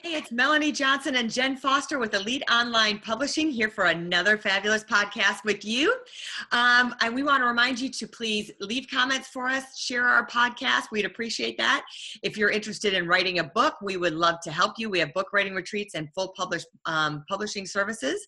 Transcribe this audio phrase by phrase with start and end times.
[0.00, 4.84] Hey, it's Melanie Johnson and Jen Foster with Elite Online Publishing here for another fabulous
[4.84, 5.92] podcast with you.
[6.52, 10.24] Um, and we want to remind you to please leave comments for us, share our
[10.24, 10.92] podcast.
[10.92, 11.84] We'd appreciate that.
[12.22, 14.88] If you're interested in writing a book, we would love to help you.
[14.88, 18.24] We have book writing retreats and full published um, publishing services.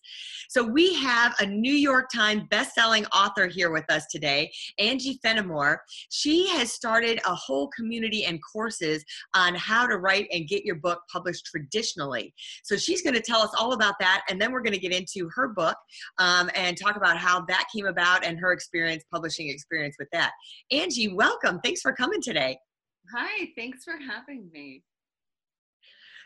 [0.49, 5.83] So we have a New York Times best-selling author here with us today, Angie Fenimore.
[6.09, 10.75] She has started a whole community and courses on how to write and get your
[10.75, 12.33] book published traditionally.
[12.63, 14.93] So she's going to tell us all about that, and then we're going to get
[14.93, 15.77] into her book
[16.17, 20.31] um, and talk about how that came about and her experience, publishing experience with that.
[20.71, 21.59] Angie, welcome.
[21.63, 22.57] Thanks for coming today.
[23.15, 24.83] Hi, thanks for having me.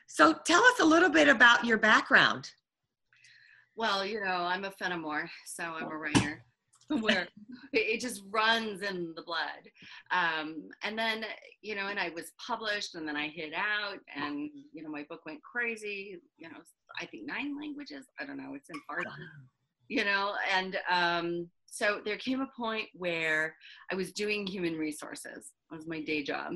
[0.07, 2.51] So tell us a little bit about your background.
[3.75, 6.45] Well, you know, I'm a Fenimore, so I'm a writer.
[6.89, 7.27] Where
[7.73, 9.69] it just runs in the blood.
[10.11, 11.25] Um, and then,
[11.61, 15.03] you know, and I was published and then I hit out and, you know, my
[15.09, 16.57] book went crazy, you know,
[17.01, 18.05] I think nine languages.
[18.19, 18.53] I don't know.
[18.55, 19.05] It's in Farsi,
[19.87, 23.55] you know, and um, so there came a point where
[23.91, 25.51] I was doing human resources.
[25.71, 26.53] It was my day job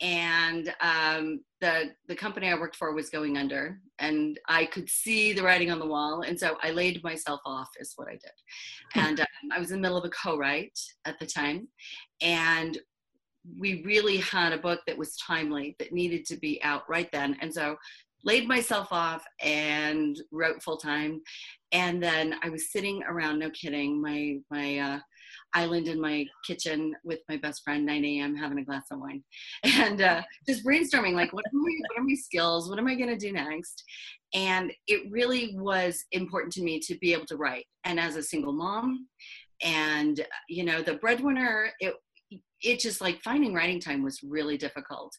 [0.00, 5.32] and um, the the company I worked for was going under, and I could see
[5.32, 7.68] the writing on the wall, and so I laid myself off.
[7.78, 8.32] Is what I did,
[8.94, 11.68] and um, I was in the middle of a co-write at the time,
[12.22, 12.78] and
[13.58, 17.36] we really had a book that was timely that needed to be out right then,
[17.40, 17.76] and so
[18.24, 21.20] laid myself off and wrote full time,
[21.72, 23.38] and then I was sitting around.
[23.38, 24.98] No kidding, my my uh,
[25.54, 29.22] island in my kitchen with my best friend 9 a.m having a glass of wine.
[29.64, 32.68] And uh, just brainstorming like what are, my, what are my skills?
[32.68, 33.82] What am i going to do next?
[34.34, 37.66] And it really was important to me to be able to write.
[37.84, 39.08] And as a single mom
[39.62, 41.94] and you know the breadwinner it
[42.62, 45.12] it just like finding writing time was really difficult.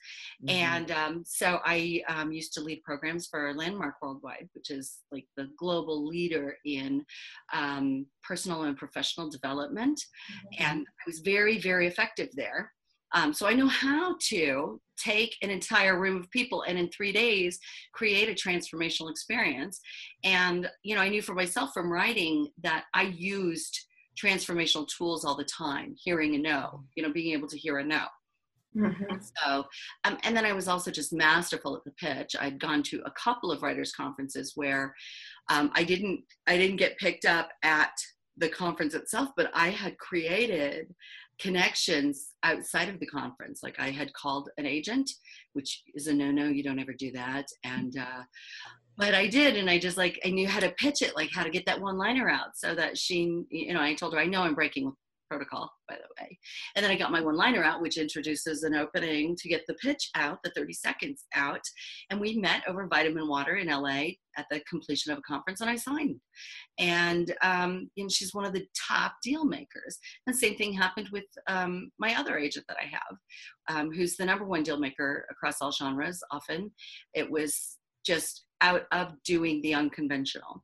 [0.45, 0.55] Mm-hmm.
[0.55, 5.25] And um, so I um, used to lead programs for Landmark Worldwide, which is like
[5.37, 7.03] the global leader in
[7.53, 9.99] um, personal and professional development.
[9.99, 10.63] Mm-hmm.
[10.63, 12.71] And I was very, very effective there.
[13.13, 17.11] Um, so I know how to take an entire room of people and in three
[17.11, 17.59] days
[17.93, 19.81] create a transformational experience.
[20.23, 23.77] And, you know, I knew for myself from writing that I used
[24.21, 27.83] transformational tools all the time hearing a no you know being able to hear a
[27.83, 28.05] no.
[28.75, 29.17] Mm-hmm.
[29.19, 29.65] so
[30.05, 32.35] um, and then i was also just masterful at the pitch.
[32.39, 34.95] I'd gone to a couple of writers conferences where
[35.49, 37.91] um, i didn't i didn't get picked up at
[38.37, 40.93] the conference itself but i had created
[41.41, 43.61] connections outside of the conference.
[43.63, 45.09] Like i had called an agent
[45.53, 47.47] which is a no no you don't ever do that.
[47.63, 48.23] And uh,
[49.01, 51.41] but I did, and I just like I knew how to pitch it, like how
[51.41, 54.27] to get that one liner out, so that she, you know, I told her I
[54.27, 54.93] know I'm breaking
[55.27, 56.37] protocol, by the way,
[56.75, 59.73] and then I got my one liner out, which introduces an opening to get the
[59.75, 61.63] pitch out, the 30 seconds out,
[62.11, 65.69] and we met over vitamin water in LA at the completion of a conference, and
[65.69, 66.19] I signed,
[66.77, 69.97] and um, and she's one of the top deal makers.
[70.27, 74.25] And same thing happened with um, my other agent that I have, um, who's the
[74.25, 76.21] number one deal maker across all genres.
[76.29, 76.69] Often,
[77.15, 80.63] it was just out of doing the unconventional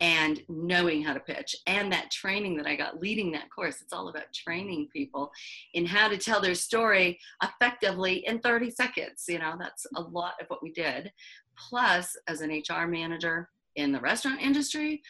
[0.00, 3.80] and knowing how to pitch and that training that I got leading that course.
[3.80, 5.30] It's all about training people
[5.72, 9.24] in how to tell their story effectively in 30 seconds.
[9.28, 11.12] You know, that's a lot of what we did.
[11.56, 15.02] Plus, as an HR manager in the restaurant industry,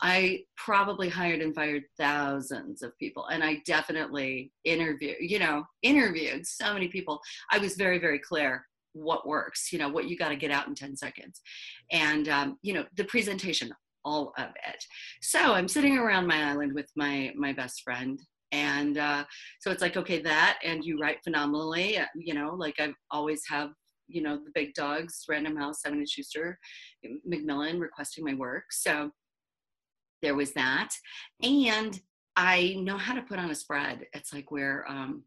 [0.00, 6.44] I probably hired and fired thousands of people, and I definitely interviewed, you know, interviewed
[6.44, 7.20] so many people.
[7.52, 10.68] I was very, very clear what works you know what you got to get out
[10.68, 11.40] in 10 seconds.
[11.90, 13.72] And um, you know the presentation
[14.04, 14.84] all of it.
[15.20, 19.24] So i'm sitting around my island with my my best friend and uh,
[19.60, 23.42] so it's like okay that and you write phenomenally uh, you know like i always
[23.48, 23.70] have
[24.08, 26.58] you know the big dogs random house and schuster
[27.24, 28.64] macmillan requesting my work.
[28.70, 29.10] So
[30.20, 30.90] there was that.
[31.42, 32.00] And
[32.34, 34.06] i know how to put on a spread.
[34.14, 35.24] It's like where um,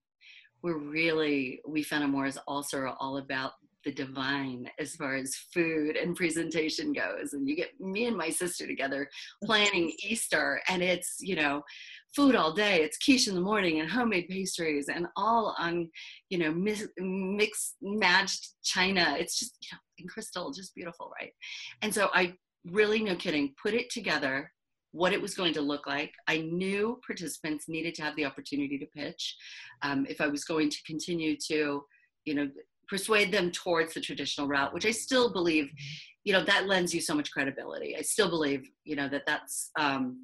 [0.65, 3.51] we're really we Fenimore is also all about
[3.83, 7.33] the divine as far as food and presentation goes.
[7.33, 9.07] And you get me and my sister together
[9.43, 11.61] planning Easter, and it's, you know,
[12.15, 12.81] food all day.
[12.81, 15.87] It's quiche in the morning and homemade pastries and all on,
[16.29, 19.15] you know, mix, mixed, matched china.
[19.19, 21.31] It's just, you know, in crystal, just beautiful, right?
[21.83, 22.33] And so I
[22.71, 24.51] really, no kidding, put it together
[24.95, 26.13] what it was going to look like.
[26.25, 29.35] I knew participants needed to have the opportunity to pitch.
[29.81, 31.83] Um, if I was going to continue to,
[32.23, 32.49] you know,
[32.87, 35.69] persuade them towards the traditional route, which I still believe,
[36.23, 37.97] you know, that lends you so much credibility.
[37.97, 40.17] I still believe, you know, that that's um,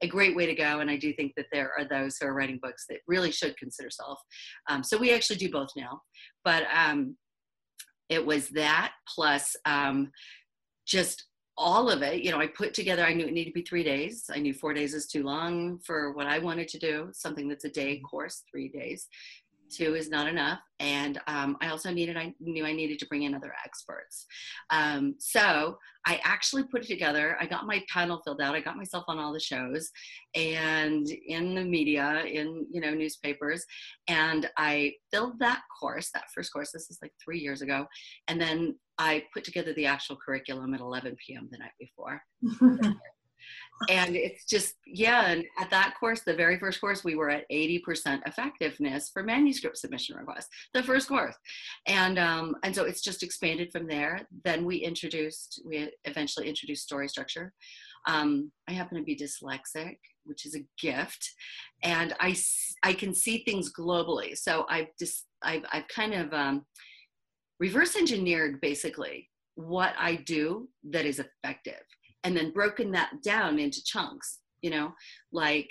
[0.00, 0.80] a great way to go.
[0.80, 3.54] And I do think that there are those who are writing books that really should
[3.58, 4.18] consider self.
[4.70, 6.00] Um, so we actually do both now.
[6.44, 7.16] But um,
[8.08, 10.10] it was that plus um,
[10.86, 11.26] just
[11.56, 13.84] all of it, you know, I put together, I knew it needed to be three
[13.84, 14.24] days.
[14.32, 17.64] I knew four days is too long for what I wanted to do, something that's
[17.64, 18.06] a day mm-hmm.
[18.06, 19.08] course, three days
[19.70, 20.60] two is not enough.
[20.80, 24.26] And um, i also needed i knew i needed to bring in other experts.
[24.70, 27.36] Um, so i actually put it together.
[27.40, 28.54] I got my panel filled out.
[28.54, 29.90] I got myself on all the shows
[30.34, 33.64] and in the media in you know newspapers.
[34.08, 37.86] And i filled that course that first course this is like three years ago.
[38.28, 42.22] And then i put together the actual curriculum at 11 p.m the night before
[43.90, 47.44] and it's just yeah and at that course the very first course we were at
[47.50, 51.36] 80% effectiveness for manuscript submission requests the first course.
[51.86, 54.26] And um, and so it's just expanded from there.
[54.44, 57.52] Then we introduced we eventually introduced story structure.
[58.06, 61.26] Um, i happen to be dyslexic which is a gift
[61.82, 62.36] and i
[62.82, 64.36] i can see things globally.
[64.36, 66.66] So i've just i've, I've kind of um,
[67.60, 71.82] reverse engineered basically what i do that is effective
[72.24, 74.92] and then broken that down into chunks, you know,
[75.32, 75.70] like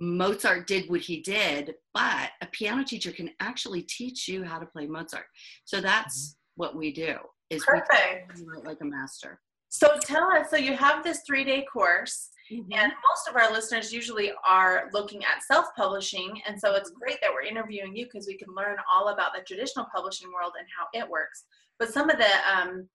[0.00, 4.66] Mozart did what he did, but a piano teacher can actually teach you how to
[4.66, 5.26] play Mozart.
[5.64, 6.62] So that's mm-hmm.
[6.62, 7.16] what we do
[7.50, 8.42] is Perfect.
[8.64, 9.40] like a master.
[9.68, 12.72] So tell us, so you have this three day course mm-hmm.
[12.72, 16.40] and most of our listeners usually are looking at self-publishing.
[16.46, 19.42] And so it's great that we're interviewing you because we can learn all about the
[19.42, 21.44] traditional publishing world and how it works.
[21.78, 22.88] But some of the um,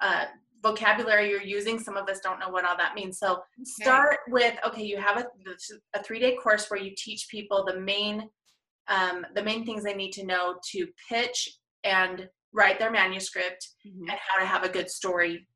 [0.00, 0.26] uh,
[0.62, 3.64] vocabulary you're using some of us don't know what all that means so okay.
[3.64, 5.26] start with okay you have a,
[5.94, 8.28] a three day course where you teach people the main
[8.88, 11.48] um, the main things they need to know to pitch
[11.84, 14.10] and write their manuscript mm-hmm.
[14.10, 15.46] and how to have a good story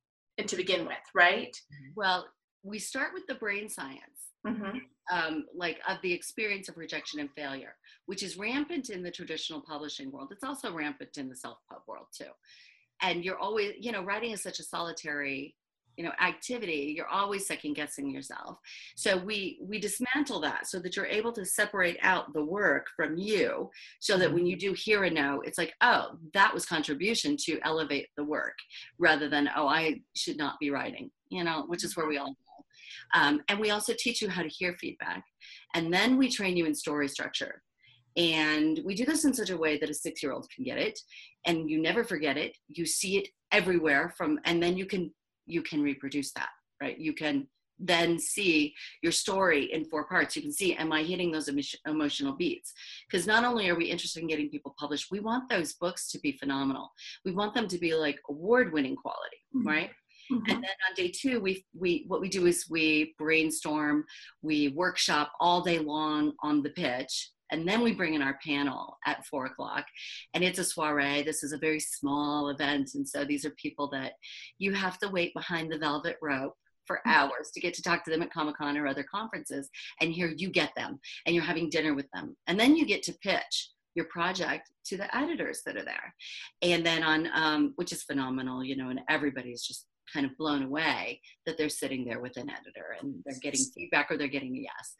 [0.47, 1.55] to begin with right
[1.97, 2.27] well
[2.63, 4.79] we start with the brain science mm-hmm.
[5.13, 7.75] um, like of the experience of rejection and failure
[8.07, 12.07] which is rampant in the traditional publishing world it's also rampant in the self-pub world
[12.17, 12.31] too
[13.03, 15.55] and you're always you know writing is such a solitary
[15.97, 16.95] you know activity.
[16.97, 18.59] You're always second guessing yourself.
[18.97, 23.17] So we we dismantle that so that you're able to separate out the work from
[23.17, 23.71] you
[24.01, 27.61] so that when you do hear a no it's like oh that was contribution to
[27.63, 28.57] elevate the work
[28.99, 32.27] rather than oh i should not be writing you know which is where we all
[32.27, 32.65] go.
[33.15, 35.25] Um, and we also teach you how to hear feedback.
[35.75, 37.63] And then we train you in story structure
[38.17, 40.79] and we do this in such a way that a six year old can get
[40.79, 40.99] it
[41.47, 42.57] and you never forget it.
[42.69, 45.13] You see it everywhere from, and then you can,
[45.47, 46.51] you can reproduce that,
[46.81, 46.99] right?
[46.99, 47.47] You can
[47.79, 48.73] then see
[49.03, 50.37] your story in four parts.
[50.37, 51.51] You can see, am I hitting those
[51.87, 52.73] emotional beats?
[53.11, 56.21] Because not only are we interested in getting people published, we want those books to
[56.21, 56.93] be phenomenal.
[57.25, 59.69] We want them to be like award winning quality, mm-hmm.
[59.69, 59.91] right?
[60.33, 60.51] Mm-hmm.
[60.51, 64.05] And then on day two, we we what we do is we brainstorm,
[64.41, 68.99] we workshop all day long on the pitch, and then we bring in our panel
[69.07, 69.85] at four o'clock.
[70.33, 71.23] And it's a soiree.
[71.23, 72.91] This is a very small event.
[72.95, 74.13] And so these are people that
[74.59, 76.55] you have to wait behind the velvet rope
[76.87, 77.13] for mm.
[77.13, 79.69] hours to get to talk to them at Comic Con or other conferences.
[80.01, 82.37] And here you get them and you're having dinner with them.
[82.47, 86.15] And then you get to pitch your project to the editors that are there.
[86.63, 90.63] And then on, um, which is phenomenal, you know, and everybody's just kind of blown
[90.63, 94.57] away that they're sitting there with an editor and they're getting feedback or they're getting
[94.57, 94.95] a yes.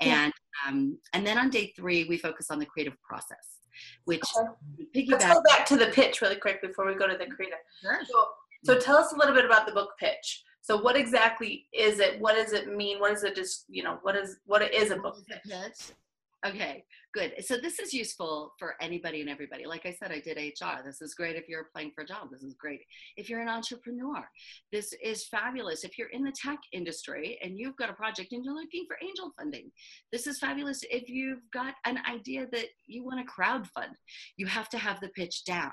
[0.00, 0.70] And yeah.
[0.70, 3.60] um, and then on day three, we focus on the creative process,
[4.04, 5.06] which okay.
[5.08, 7.58] Let's go back to the pitch really quick before we go to the creative.
[7.80, 8.00] Sure.
[8.04, 8.24] So,
[8.64, 10.42] so tell us a little bit about the book pitch.
[10.62, 12.20] So what exactly is it?
[12.20, 12.98] What does it mean?
[12.98, 15.92] What is it just, you know, what is what is a book pitch?
[16.46, 17.32] Okay, good.
[17.40, 19.66] So this is useful for anybody and everybody.
[19.66, 20.84] Like I said, I did HR.
[20.84, 22.28] This is great if you're applying for a job.
[22.30, 22.82] This is great
[23.16, 24.24] if you're an entrepreneur.
[24.70, 28.44] This is fabulous if you're in the tech industry and you've got a project and
[28.44, 29.72] you're looking for angel funding.
[30.12, 33.96] This is fabulous if you've got an idea that you want to crowd fund.
[34.36, 35.72] You have to have the pitch down.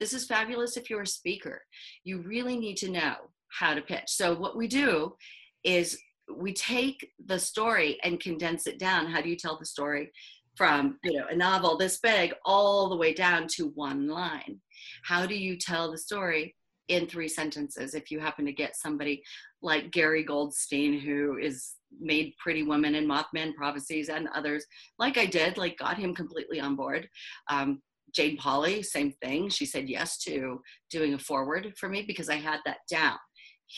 [0.00, 1.60] This is fabulous if you're a speaker.
[2.02, 3.14] You really need to know
[3.48, 4.06] how to pitch.
[4.06, 5.16] So what we do
[5.64, 5.98] is
[6.32, 9.06] we take the story and condense it down.
[9.06, 10.10] How do you tell the story?
[10.56, 14.60] from you know a novel this big all the way down to one line.
[15.02, 16.54] How do you tell the story
[16.88, 17.94] in three sentences?
[17.94, 19.22] If you happen to get somebody
[19.62, 24.66] like gary goldstein who is made pretty women and mothman prophecies and others
[24.98, 27.08] like i did like got him completely on board.
[27.50, 27.80] Um,
[28.14, 29.48] jane pauley same thing.
[29.48, 33.18] She said yes to doing a forward for me because i had that down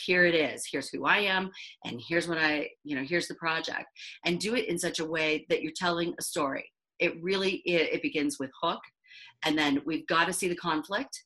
[0.05, 1.51] here it is here's who i am
[1.85, 3.87] and here's what i you know here's the project.
[4.25, 6.71] And do it in such a way that you're telling a story.
[6.99, 8.81] It really it, it begins with hook
[9.45, 11.25] and then we've got to see the conflict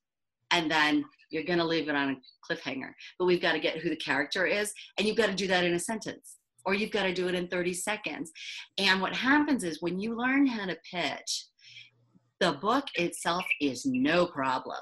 [0.50, 2.93] and then you're going to leave it on a cliffhanger.
[3.19, 5.65] But we've got to get who the character is and you've got to do that
[5.65, 8.31] in a sentence or you've got to do it in 30 seconds.
[8.79, 11.47] And what happens is when you learn how to pitch
[12.41, 14.81] the book itself is no problem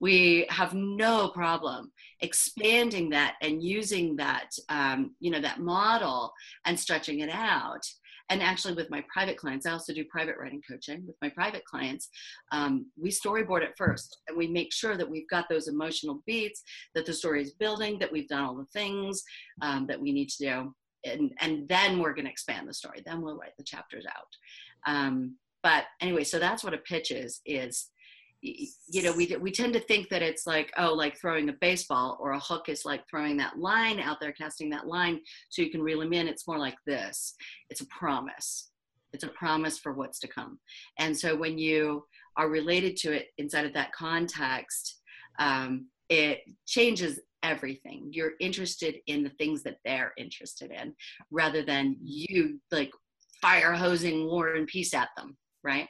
[0.00, 6.32] we have no problem expanding that and using that um, you know that model
[6.66, 7.82] and stretching it out.
[8.30, 11.64] And actually with my private clients i also do private writing coaching with my private
[11.64, 12.08] clients.
[12.52, 16.62] Um, we storyboard it first and we make sure that we've got those emotional beats
[16.94, 19.22] that the story is building that we've done all the things
[19.62, 20.74] um, that we need to do.
[21.10, 23.02] And, and then we're going to expand the story.
[23.06, 24.92] Then we'll write the chapters out.
[24.92, 27.90] Um, but anyway so that's what a pitch is is
[28.40, 32.16] you know we we tend to think that it's like oh like throwing a baseball
[32.20, 35.70] or a hook is like throwing that line out there casting that line so you
[35.70, 36.28] can reel them in.
[36.28, 37.34] It's more like this.
[37.68, 38.70] It's a promise.
[39.12, 40.58] It's a promise for what's to come.
[40.98, 42.04] And so when you
[42.36, 44.98] are related to it inside of that context
[45.38, 48.08] um, it changes everything.
[48.10, 50.94] You're interested in the things that they're interested in
[51.30, 52.90] rather than you like
[53.40, 55.86] fire hosing war and peace at them right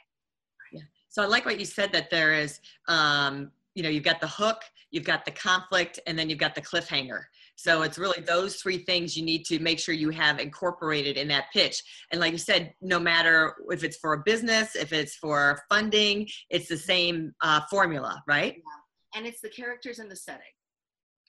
[1.09, 4.27] so I like what you said that there is, um, you know, you've got the
[4.27, 4.61] hook,
[4.91, 7.23] you've got the conflict, and then you've got the cliffhanger.
[7.55, 11.27] So it's really those three things you need to make sure you have incorporated in
[11.29, 11.83] that pitch.
[12.11, 16.27] And like you said, no matter if it's for a business, if it's for funding,
[16.49, 18.55] it's the same uh, formula, right?
[18.55, 19.19] Yeah.
[19.19, 20.41] And it's the characters and the setting.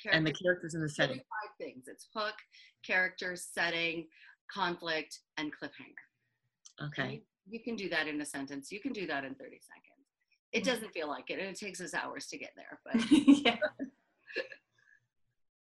[0.03, 1.17] Characters, and the characters in the setting.
[1.17, 1.85] Five things.
[1.89, 2.35] It's hook,
[2.87, 4.07] characters, setting,
[4.53, 6.87] conflict, and cliffhanger.
[6.87, 8.71] Okay you can do that in a sentence.
[8.73, 9.91] You can do that in 30 seconds.
[10.53, 10.71] It mm-hmm.
[10.71, 12.81] doesn't feel like it, and it takes us hours to get there.
[12.85, 13.57] But yeah.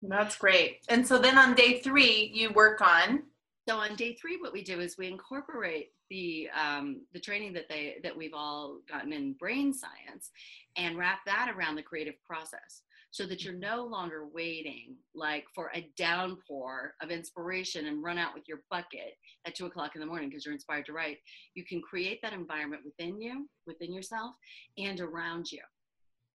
[0.02, 0.80] That's great.
[0.88, 3.24] And so then on day three, you work on.
[3.68, 7.70] So on day three, what we do is we incorporate the um, the training that
[7.70, 10.32] they that we've all gotten in brain science,
[10.76, 15.72] and wrap that around the creative process so that you're no longer waiting like for
[15.74, 19.16] a downpour of inspiration and run out with your bucket
[19.48, 21.18] at two o'clock in the morning because you're inspired to write.
[21.56, 24.36] You can create that environment within you, within yourself,
[24.78, 25.62] and around you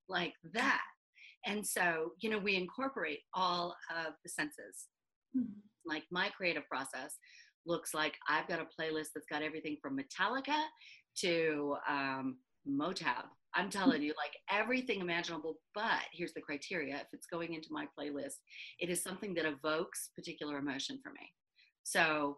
[0.09, 0.81] like that.
[1.45, 4.87] And so, you know, we incorporate all of the senses.
[5.37, 5.59] Mm-hmm.
[5.85, 7.17] Like my creative process
[7.65, 10.59] looks like I've got a playlist that's got everything from Metallica
[11.19, 12.37] to um,
[12.69, 15.57] Motown I'm telling you, like everything imaginable.
[15.75, 18.37] But here's the criteria if it's going into my playlist,
[18.79, 21.33] it is something that evokes particular emotion for me.
[21.83, 22.37] So,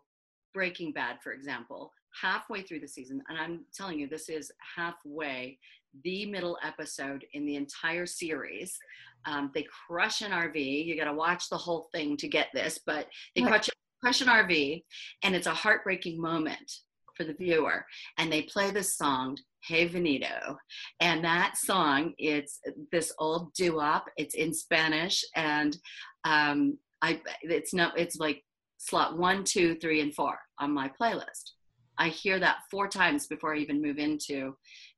[0.54, 1.92] Breaking Bad, for example,
[2.22, 5.60] halfway through the season, and I'm telling you, this is halfway,
[6.04, 8.78] the middle episode in the entire series.
[9.26, 10.86] Um, they crush an RV.
[10.86, 13.70] You got to watch the whole thing to get this, but they crush,
[14.02, 14.84] crush an RV,
[15.24, 16.72] and it's a heartbreaking moment
[17.16, 17.86] for the viewer.
[18.18, 20.56] And they play this song Hey Venido.
[21.00, 22.60] And that song, it's
[22.92, 24.06] this old doo-wop.
[24.16, 25.76] It's in Spanish, and
[26.24, 28.44] um, I it's not it's like
[28.78, 31.52] slot one, two, three, and four on my playlist.
[31.98, 34.56] I hear that four times before I even move into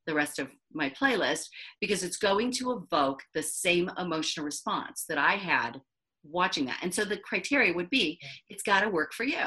[0.08, 1.48] the rest of my playlist
[1.80, 5.80] because it's going to evoke the same emotional response that I had
[6.24, 6.80] watching that.
[6.82, 8.20] And so the criteria would be
[8.50, 9.46] it's got to work for you.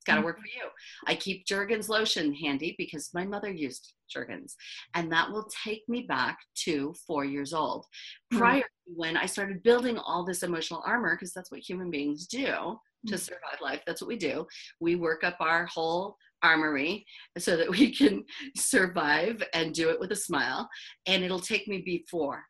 [0.00, 0.42] It's got to work mm-hmm.
[0.44, 0.70] for you.
[1.06, 4.56] I keep Jergens lotion handy because my mother used Jergens,
[4.94, 7.84] and that will take me back to four years old.
[8.32, 8.38] Mm-hmm.
[8.38, 12.26] Prior to when I started building all this emotional armor, because that's what human beings
[12.26, 13.16] do to mm-hmm.
[13.16, 13.82] survive life.
[13.86, 14.46] That's what we do.
[14.80, 17.04] We work up our whole armory
[17.36, 18.24] so that we can
[18.56, 20.66] survive and do it with a smile.
[21.06, 22.42] And it'll take me before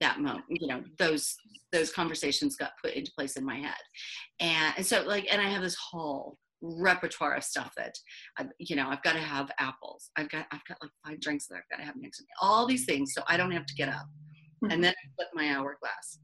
[0.00, 1.36] that moment you know those
[1.72, 3.74] those conversations got put into place in my head
[4.40, 7.94] and, and so like and i have this whole repertoire of stuff that
[8.38, 10.10] I, you know i've got to have apples.
[10.16, 12.28] I've got i've got like five drinks that i've got to have next to me.
[12.40, 14.06] All these things so i don't have to get up.
[14.62, 14.80] And mm-hmm.
[14.82, 16.18] then I flip my hourglass.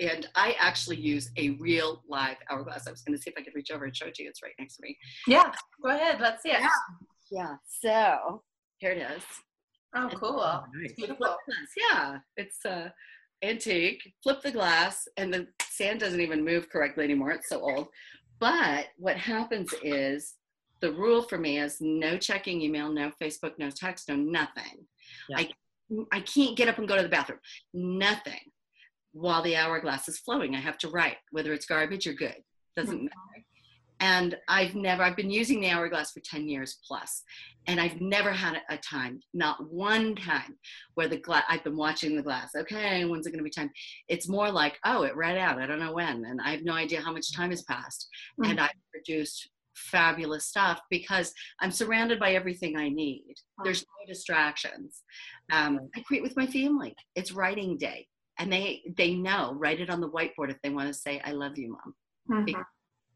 [0.00, 2.86] And i actually use a real live hourglass.
[2.86, 4.28] I was going to see if i could reach over and show it to you.
[4.28, 4.96] It's right next to me.
[5.26, 5.50] Yeah.
[5.82, 6.20] Go ahead.
[6.20, 6.60] Let's see it.
[6.60, 6.68] Yeah,
[7.30, 7.54] yeah.
[7.80, 8.42] so
[8.78, 9.22] here it is.
[9.94, 10.64] Oh cool.
[10.74, 10.92] nice.
[10.92, 11.36] beautiful.
[11.90, 12.18] Yeah.
[12.36, 12.90] It's uh
[13.42, 14.02] antique.
[14.22, 17.30] Flip the glass and the sand doesn't even move correctly anymore.
[17.30, 17.88] It's so old
[18.38, 20.34] but what happens is
[20.80, 24.86] the rule for me is no checking email, no Facebook, no text, no nothing.
[25.28, 25.38] Yeah.
[25.38, 25.50] I
[26.12, 27.38] I can't get up and go to the bathroom.
[27.72, 28.40] Nothing.
[29.12, 31.16] While the hourglass is flowing, I have to write.
[31.30, 32.36] Whether it's garbage or good,
[32.76, 33.04] doesn't mm-hmm.
[33.04, 33.45] matter.
[34.00, 37.22] And I've never, I've been using the hourglass for 10 years plus,
[37.66, 40.58] and I've never had a time, not one time,
[40.94, 42.50] where the glass, I've been watching the glass.
[42.54, 43.70] Okay, when's it going to be time?
[44.08, 45.60] It's more like, oh, it ran out.
[45.60, 46.24] I don't know when.
[46.26, 48.08] And I have no idea how much time has passed.
[48.40, 48.50] Mhm.
[48.50, 53.34] And I've produced fabulous stuff because I'm surrounded by everything I need.
[53.64, 55.02] There's no distractions.
[55.52, 56.94] Um, I create with my family.
[57.14, 58.08] It's writing day.
[58.38, 61.32] And they they know, write it on the whiteboard if they want to say, I
[61.32, 61.94] love you, mom
[62.44, 62.64] Mhm.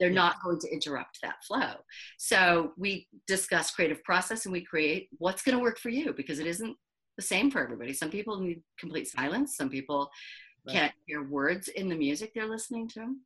[0.01, 1.75] They're not going to interrupt that flow.
[2.19, 6.39] So we discuss creative process and we create what's going to work for you because
[6.41, 6.77] it isn't
[7.17, 7.93] the same for everybody.
[7.93, 9.57] Some people need complete silence.
[9.57, 10.11] Some people
[10.67, 10.75] Right.
[10.77, 13.17] can't hear words in the music they're listening to.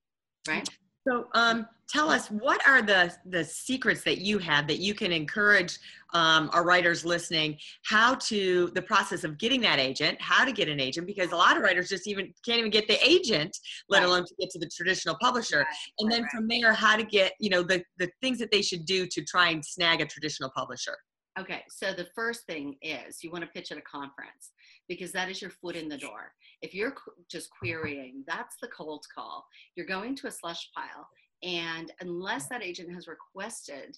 [0.46, 0.68] Right.
[1.06, 5.12] So, um, tell us what are the the secrets that you have that you can
[5.12, 5.78] encourage
[6.14, 10.68] um, our writers listening how to the process of getting that agent, how to get
[10.68, 13.56] an agent, because a lot of writers just even can't even get the agent,
[13.88, 14.06] let Right.
[14.06, 15.58] alone to get to the traditional publisher.
[15.58, 15.66] Right,
[15.98, 16.30] and then right.
[16.30, 19.22] from there, how to get you know the the things that they should do to
[19.24, 20.96] try and snag a traditional publisher.
[21.38, 24.52] Okay, so the first thing is you want to pitch at a conference
[24.88, 26.32] because that is your foot in the door.
[26.62, 26.94] If you're
[27.30, 29.46] just querying, that's the cold call.
[29.76, 31.08] You're going to a slush pile,
[31.42, 33.96] and unless that agent has requested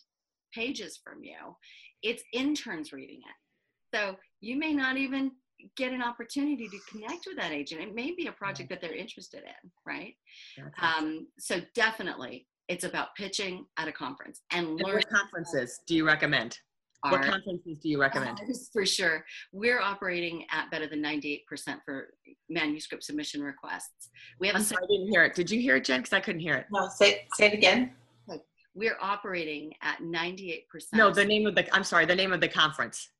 [0.55, 1.57] pages from you,
[2.03, 3.97] it's interns reading it.
[3.97, 5.33] So you may not even
[5.77, 7.81] get an opportunity to connect with that agent.
[7.81, 10.15] It may be a project that they're interested in, right?
[10.83, 16.59] Um, so definitely, it's about pitching at a conference and what conferences do you recommend?
[17.03, 18.41] What conferences do you recommend?
[18.73, 19.25] for sure.
[19.53, 21.43] We're operating at better than 98%
[21.85, 22.15] for
[22.49, 24.11] manuscript submission requests.
[24.41, 25.35] We have I'm a, sorry, I didn't hear it.
[25.35, 26.01] Did you hear it, Jen?
[26.01, 26.67] Because I couldn't hear it.
[26.73, 27.93] No, say, say it again.
[28.75, 30.65] we're operating at 98%.
[30.95, 31.73] No, the name of the.
[31.75, 33.11] I'm sorry, the name of the conference.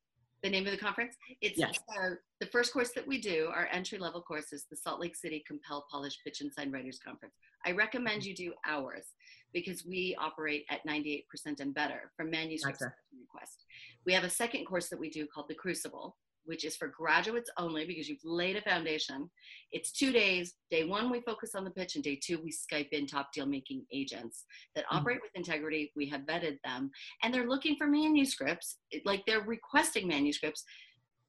[0.47, 1.15] The name of the conference.
[1.41, 1.77] It's Yes.
[1.99, 5.15] uh, the first course that we do, our entry level course is the Salt Lake
[5.15, 7.35] City Compel Polish Pitch and Sign Writers Conference.
[7.65, 9.07] I recommend you do ours
[9.53, 11.25] because we operate at 98%
[11.59, 12.93] and better for manuscript Gotcha.
[13.19, 13.65] request.
[14.05, 16.15] We have a second course that we do called the Crucible,
[16.47, 19.29] which is for graduates only because you've laid a foundation.
[19.71, 20.55] It's two days.
[20.71, 23.45] Day one, we focus on the pitch, and day two, we Skype in top deal
[23.45, 24.97] making agents that Mhm.
[24.97, 25.91] operate with integrity.
[25.95, 26.89] We have vetted them,
[27.21, 30.63] and they're looking for manuscripts, like they're requesting manuscripts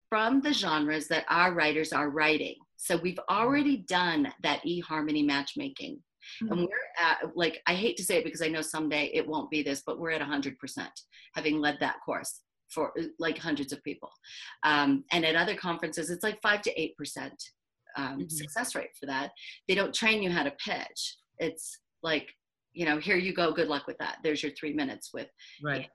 [0.08, 2.56] from the genres that our writers are writing.
[2.76, 6.02] So we've already done that eHarmony matchmaking.
[6.40, 6.68] And Mhm.
[6.68, 9.62] we're at, like, I hate to say it because I know someday it won't be
[9.62, 10.92] this, but we're at 100%,
[11.34, 14.10] having led that course for like hundreds of people.
[14.62, 17.32] Um, and at other conferences, it's like 5 to 8%
[17.96, 18.30] um, Mhm.
[18.30, 19.32] success rate for that.
[19.66, 21.16] They don't train you how to pitch.
[21.38, 22.32] It's like,
[22.72, 24.18] you know, here you go, good luck with that.
[24.22, 25.28] There's your three minutes with
[25.62, 25.90] Right.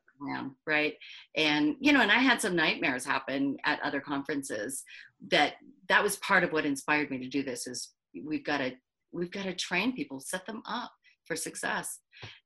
[0.65, 0.97] right?
[1.35, 4.83] And you know, and I had some nightmares happen at other conferences.
[5.27, 5.55] That
[5.89, 7.67] that was part of what inspired me to do this.
[7.67, 8.75] Is we've got to
[9.11, 10.91] we've got to train people, set them up
[11.25, 11.99] for success.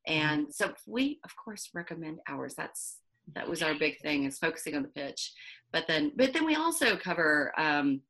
[0.06, 2.56] And so we, of course, recommend ours.
[2.56, 3.00] That's
[3.36, 5.34] that was our big thing is focusing on the pitch.
[5.72, 7.54] But then, but then we also cover.
[7.58, 8.02] Um,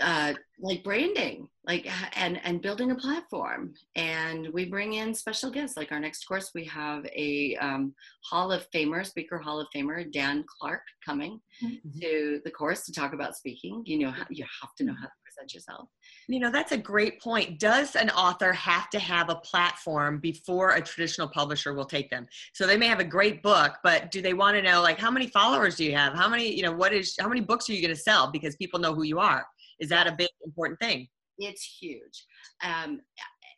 [0.00, 5.76] uh, like branding, like and and building a platform, and we bring in special guests.
[5.76, 7.94] Like our next course, we have a um,
[8.28, 12.00] Hall of Famer, Speaker Hall of Famer Dan Clark coming Mhm.
[12.00, 13.82] to the course to talk about speaking.
[13.84, 15.88] You know, how, you have to know how to present yourself.
[16.28, 17.58] You know, that's a great point.
[17.58, 22.26] Does an author have to have a platform before a traditional publisher will take them?
[22.54, 25.10] So they may have a great book, but do they want to know like how
[25.10, 26.14] many followers do you have?
[26.14, 28.54] How many, you know, what is how many books are you going to sell because
[28.56, 29.46] people know who you are?
[29.80, 31.08] Is that a big important thing?
[31.38, 32.26] It's huge.
[32.62, 33.00] Um,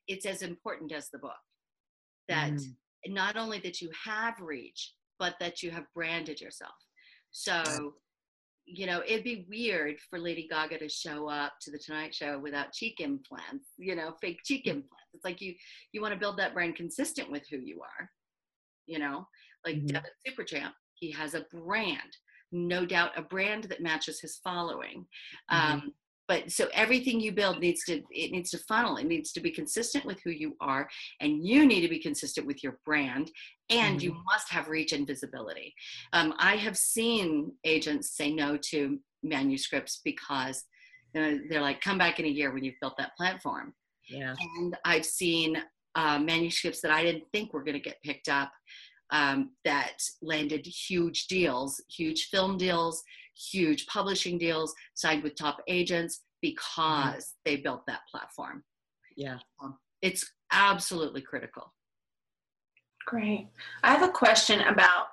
[0.06, 1.32] it's as important as the book.
[2.28, 2.76] That Mm.
[3.08, 6.74] not only that you have reach, but that you have branded yourself.
[7.30, 7.96] So,
[8.66, 12.38] you know, it'd be weird for Lady Gaga to show up to the Tonight Show
[12.38, 15.08] without cheek implants, you know, fake cheek implants.
[15.14, 15.56] It's like you
[15.92, 18.12] you want to build that brand consistent with who you are.
[18.86, 19.28] You know,
[19.64, 19.88] like Mhm.
[19.88, 22.16] Devin Supertramp, he has a brand,
[22.52, 25.08] no doubt, a brand that matches his following.
[25.48, 25.94] Um,
[26.30, 29.50] but so everything you build needs to it needs to funnel it needs to be
[29.50, 30.88] consistent with who you are
[31.20, 33.32] and you need to be consistent with your brand
[33.68, 35.74] and you must have reach and visibility.
[36.12, 40.62] Um, i have seen agents say no to manuscripts because
[41.16, 43.74] uh, they're like come back in a year when you've built that platform.
[44.08, 44.34] Yeah.
[44.56, 45.60] and i've seen
[45.96, 48.52] uh, manuscripts that i didn't think were going to get picked up
[49.12, 53.02] um, that landed huge deals huge film deals
[53.50, 58.64] huge publishing deals signed with top agents because they built that platform
[59.16, 59.38] Yeah.
[60.02, 61.72] it's absolutely critical
[63.06, 63.48] Great.
[63.82, 65.06] I have a question about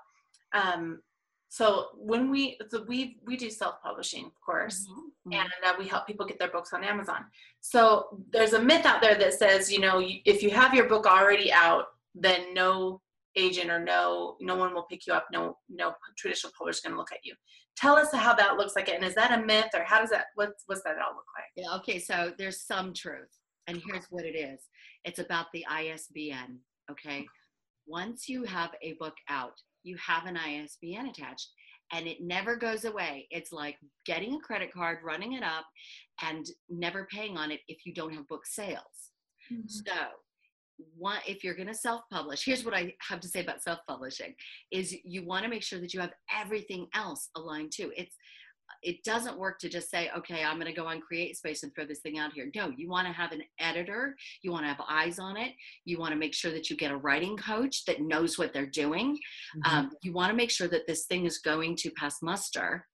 [0.54, 1.02] um,
[1.50, 5.34] so when we so we we do self-publishing of course mm-hmm.
[5.34, 7.26] and uh, we help people get their books on amazon
[7.62, 11.06] so there's a myth out there that says you know if you have your book
[11.06, 13.02] already out then no
[13.38, 16.94] agent or no no one will pick you up no no traditional publisher is going
[16.94, 17.34] to look at you
[17.78, 20.26] tell us how that looks like and is that a myth or how does that
[20.36, 23.30] what's what's that all look like yeah okay so there's some truth
[23.68, 24.62] and here's what it is
[25.06, 26.58] it's about the isbn
[26.90, 27.26] okay
[27.86, 29.54] once you have a book out
[29.88, 31.50] you have an ISBN attached
[31.94, 33.28] and it never goes away.
[33.32, 35.66] It's like getting a credit card, running it up,
[36.22, 39.12] and never paying on it if you don't have book sales.
[39.52, 39.68] Mm-hmm.
[39.68, 39.94] So,
[40.98, 44.34] one, if you're going to self-publish, here's what I have to say about self-publishing:
[44.72, 47.92] is you want to make sure that you have everything else aligned too.
[47.96, 48.16] It's
[48.84, 51.86] it doesn't work to just say, okay, I'm going to go on CreateSpace and throw
[51.86, 52.50] this thing out here.
[52.56, 54.16] No, you want to have an editor.
[54.42, 55.54] You want to have eyes on it.
[55.86, 58.66] You want to make sure that you get a writing coach that knows what they're
[58.66, 59.14] doing.
[59.58, 59.78] Mm-hmm.
[59.78, 62.86] Um, you want to make sure that this thing is going to pass muster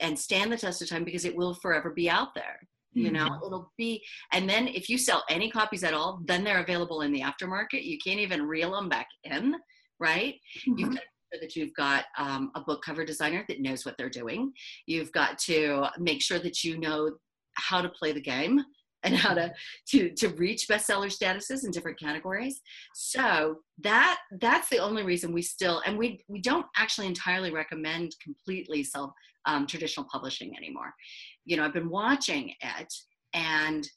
[0.00, 2.60] and stand the test of time because it will forever be out there.
[2.94, 3.46] You know, mm-hmm.
[3.46, 4.02] it'll be,
[4.32, 7.84] and then if you sell any copies at all, then they're available in the aftermarket.
[7.84, 9.56] You can't even reel them back in,
[9.98, 10.34] right?
[10.66, 10.78] Mm-hmm.
[10.78, 13.96] You've got to sure that you've got um, a book cover designer that knows what
[13.98, 14.52] they're doing.
[14.86, 17.12] You've got to make sure that you know
[17.54, 18.64] how to play the game
[19.04, 19.52] and how to
[19.86, 22.60] to to reach bestseller statuses in different categories
[22.94, 28.16] so that that's the only reason we still and we we don't actually entirely recommend
[28.22, 29.12] completely self
[29.46, 30.92] um, traditional publishing anymore
[31.44, 32.94] you know i've been watching it
[33.32, 33.88] and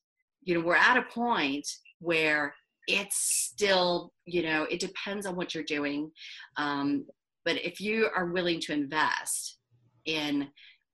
[0.42, 1.68] you know we're at a point
[2.00, 2.54] where
[2.88, 6.12] it's still you know it depends on what you're doing
[6.58, 7.06] um,
[7.46, 9.58] but if you are willing to invest
[10.06, 10.48] in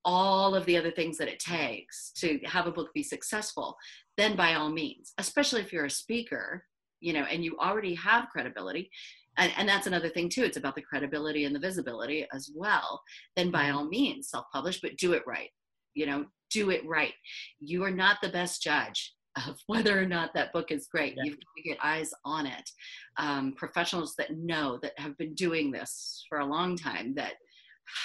[0.06, 3.76] all of the other things that it takes to have a book be successful,
[4.18, 6.66] then by all means, especially if you're a speaker,
[7.00, 8.90] you know, and you already have credibility,
[9.38, 13.02] and, and that's another thing too, it's about the credibility and the visibility as well,
[13.36, 13.78] then by mm-hmm.
[13.78, 15.50] all means, self publish, but do it right.
[15.96, 17.14] You know, do it right.
[17.60, 19.14] You are not the best judge
[19.48, 21.16] of whether or not that book is great.
[21.18, 21.24] Yeah.
[21.26, 22.70] You've got to get eyes on it.
[23.18, 27.34] Um, professionals that know that have been doing this for a long time that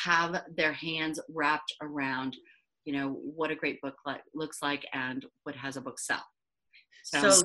[0.04, 2.36] have their hands wrapped around,
[2.84, 6.24] you know, what a great book like, looks like and what has a book sell.
[7.04, 7.42] So, so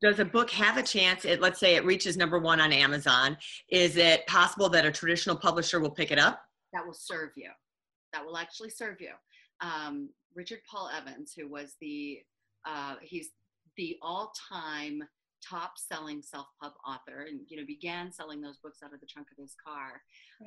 [0.00, 1.24] does a book have a chance?
[1.24, 3.36] It, let's say it reaches number one on Amazon.
[3.70, 6.42] Is it possible that a traditional publisher will pick it up?
[6.72, 7.50] That will serve you.
[8.12, 9.12] That will actually serve you.
[9.62, 12.20] Um, Richard Paul Evans, who was the
[12.66, 13.30] uh, he's
[13.76, 15.02] the all-time
[15.48, 19.40] top-selling self-pub author, and you know began selling those books out of the trunk of
[19.40, 20.00] his car.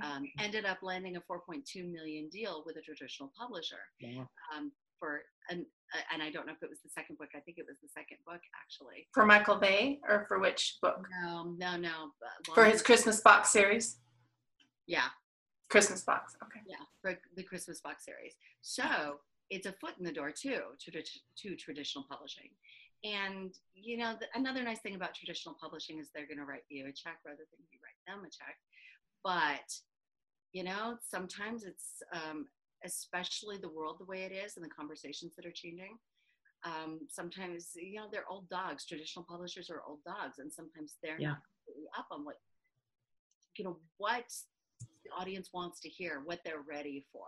[0.04, 4.24] Um, ended up landing a 4.2 million deal with a traditional publisher yeah.
[4.56, 7.30] um, for an, uh, and I don't know if it was the second book.
[7.36, 9.08] I think it was the second book actually.
[9.14, 11.08] For Michael Vey, or for which book?
[11.24, 12.12] No, no, no.
[12.54, 13.98] For his Christmas box series.
[14.88, 15.08] Yeah.
[15.70, 16.36] Christmas box.
[16.44, 16.62] Okay.
[16.68, 18.34] Yeah, for the Christmas box series.
[18.62, 22.50] So it's a foot in the door too to, to traditional publishing.
[23.04, 26.64] And you know, the, another nice thing about traditional publishing is they're going to write
[26.70, 28.58] you a check rather than you write them a check.
[29.24, 29.74] But
[30.54, 32.48] you know, sometimes it's um,
[32.84, 35.98] especially the world the way it is and the conversations that are changing.
[36.64, 38.86] Um, sometimes you know they're old dogs.
[38.86, 41.30] Traditional publishers are old dogs, and sometimes they're yeah.
[41.30, 41.38] not
[41.98, 42.40] up on what
[43.58, 44.34] you know what
[45.06, 47.26] the audience wants to hear, what they're ready for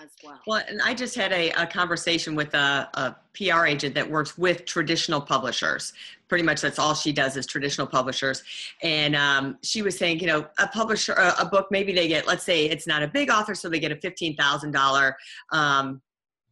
[0.00, 0.40] as well.
[0.46, 4.36] Well, and I just had a, a conversation with a, a, PR agent that works
[4.36, 5.92] with traditional publishers.
[6.28, 8.42] Pretty much that's all she does is traditional publishers.
[8.82, 12.26] And um, she was saying, you know, a publisher, a, a, book, maybe they get,
[12.26, 15.14] let's say it's not a big author, so they get a $15,000
[15.52, 16.02] um,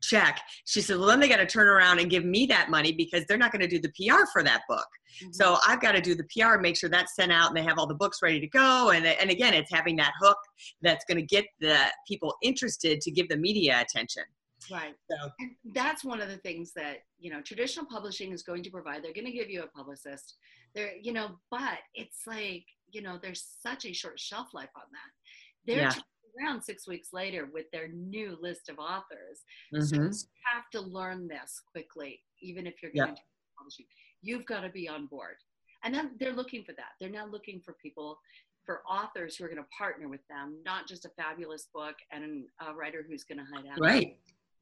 [0.01, 0.41] check.
[0.65, 3.25] She said, well, then they got to turn around and give me that money because
[3.27, 4.87] they're not going to do the PR for that book.
[5.23, 5.33] Mm-hmm.
[5.33, 7.79] So I've got to do the PR, make sure that's sent out and they have
[7.79, 8.91] all the books ready to go.
[8.91, 10.39] And, and again, it's having that hook
[10.83, 14.25] that's going to get the people interested to give the media attention.
[14.71, 14.95] Right.
[15.11, 18.71] So and that's one of the things that, you know, traditional publishing is going to
[18.71, 19.03] provide.
[19.03, 20.37] They're going to give you a publicist.
[20.75, 24.83] There, you know, but it's like, you know, there's such a short shelf life on
[24.93, 25.67] that.
[25.67, 25.95] They're yeah
[26.39, 29.45] around six weeks later with their new list of authors.
[29.75, 30.13] Mm-hmm.
[30.13, 33.15] So you have to learn this quickly, even if you're going yeah.
[33.15, 33.21] to
[33.59, 33.87] publishing.
[34.23, 35.37] You've got to be on board.
[35.85, 36.93] And then they're looking for that.
[37.01, 38.19] They're now looking for people,
[38.67, 42.45] for authors who are going to partner with them, not just a fabulous book and
[42.67, 43.81] a writer who's going to hide out.
[43.81, 44.19] Right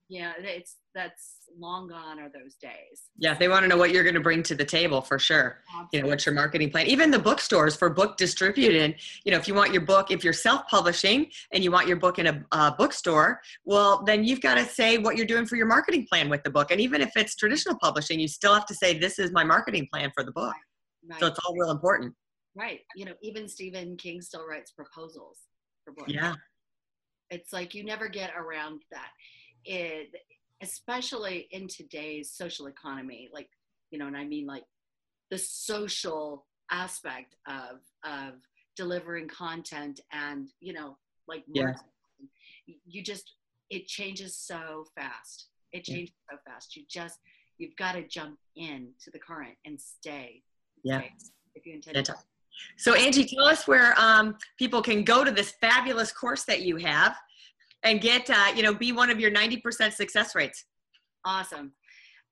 [0.08, 4.02] yeah it's that's long gone are those days yeah they want to know what you're
[4.02, 5.88] going to bring to the table for sure Absolutely.
[5.92, 9.46] you know what's your marketing plan even the bookstores for book distributed you know if
[9.46, 12.72] you want your book if you're self-publishing and you want your book in a, a
[12.72, 16.42] bookstore well then you've got to say what you're doing for your marketing plan with
[16.42, 19.30] the book and even if it's traditional publishing you still have to say this is
[19.32, 21.10] my marketing plan for the book right.
[21.10, 21.20] Right.
[21.20, 22.14] so it's all real important
[22.58, 22.80] Right.
[22.96, 25.38] You know, even Stephen King still writes proposals
[25.84, 26.12] for books.
[26.12, 26.34] Yeah.
[27.30, 29.10] It's like you never get around that.
[29.70, 30.14] It,
[30.62, 33.50] especially in today's social economy, like,
[33.90, 34.64] you know, and I mean like
[35.30, 38.40] the social aspect of of
[38.76, 40.96] delivering content and, you know,
[41.28, 41.74] like Yeah.
[42.86, 43.34] you just
[43.68, 45.48] it changes so fast.
[45.72, 46.74] It changes so fast.
[46.74, 47.18] You just
[47.58, 50.42] you've got to jump in to the current and stay.
[50.82, 51.00] Yeah.
[51.00, 51.12] Stay
[51.56, 52.14] if you intend to.
[52.78, 56.76] So Angie, tell us where um, people can go to this fabulous course that you
[56.78, 57.14] have
[57.82, 60.64] and get, uh, you know, be one of your 90% success rates.
[61.24, 61.72] Awesome.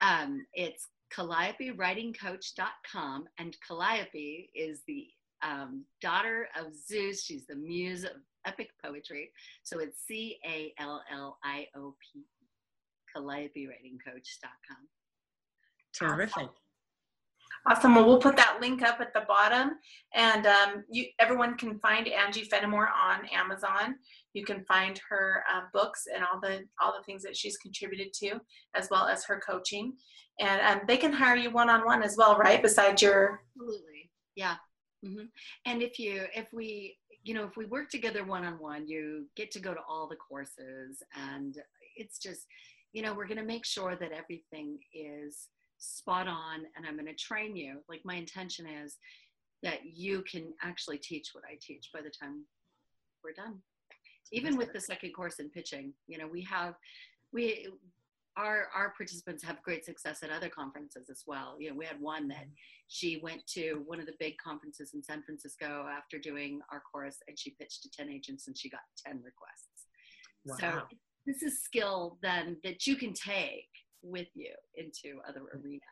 [0.00, 5.06] Um, it's CalliopeWritingCoach.com, and Calliope is the
[5.42, 7.24] um, daughter of Zeus.
[7.24, 8.12] She's the muse of
[8.46, 9.30] epic poetry.
[9.62, 12.24] So it's c-a-l-l-i-o-p C A L L I O P E,
[13.14, 14.88] CalliopeWritingCoach.com.
[15.92, 16.48] Terrific.
[17.68, 17.96] Awesome.
[17.96, 19.72] Well, we'll put that link up at the bottom,
[20.14, 23.96] and um, you everyone can find Angie Fenimore on Amazon.
[24.36, 28.12] You can find her uh, books and all the all the things that she's contributed
[28.20, 28.38] to,
[28.74, 29.94] as well as her coaching.
[30.38, 32.62] And um, they can hire you one on one as well, right?
[32.62, 34.10] Besides your Absolutely.
[34.34, 34.56] Yeah.
[35.02, 35.28] hmm
[35.64, 39.26] And if you, if we, you know, if we work together one on one, you
[39.36, 41.56] get to go to all the courses, and
[41.96, 42.42] it's just,
[42.92, 47.06] you know, we're going to make sure that everything is spot on, and I'm going
[47.06, 47.78] to train you.
[47.88, 48.98] Like my intention is
[49.62, 52.44] that you can actually teach what I teach by the time
[53.24, 53.62] we're done.
[54.32, 56.74] Even with the second course in pitching, you know, we have
[57.32, 57.68] we
[58.36, 61.56] our our participants have great success at other conferences as well.
[61.58, 62.46] You know, we had one that
[62.88, 67.16] she went to one of the big conferences in San Francisco after doing our course,
[67.28, 69.86] and she pitched to ten agents, and she got ten requests.
[70.44, 70.56] wow.
[70.58, 73.68] So this is skill then that you can take
[74.02, 75.82] with you into other arenas.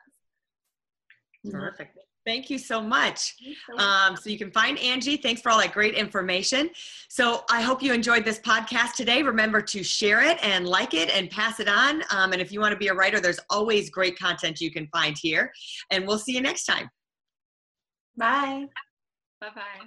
[1.51, 1.89] Terrific.
[1.89, 2.14] Mm-hmm.
[2.25, 3.37] Thank you so much.
[3.69, 5.17] So Um, so you can find Angie.
[5.17, 6.71] Thanks for all that great information.
[7.09, 9.23] So I hope you enjoyed this podcast today.
[9.23, 12.03] Remember to share it and like it and pass it on.
[12.11, 14.87] Um, and if you want to be a writer, there's always great content you can
[14.89, 15.53] find here.
[15.91, 16.89] And we'll see you next time.
[18.17, 18.67] bye.
[19.41, 19.87] bye bye.